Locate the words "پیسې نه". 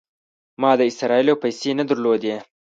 1.43-1.83